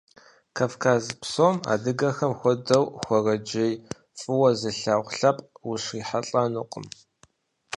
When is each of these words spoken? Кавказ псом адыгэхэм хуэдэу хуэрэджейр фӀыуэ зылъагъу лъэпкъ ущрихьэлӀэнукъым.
Кавказ 0.57 1.03
псом 1.21 1.55
адыгэхэм 1.73 2.33
хуэдэу 2.39 2.85
хуэрэджейр 3.03 3.79
фӀыуэ 4.19 4.49
зылъагъу 4.59 5.13
лъэпкъ 5.17 5.57
ущрихьэлӀэнукъым. 5.69 6.85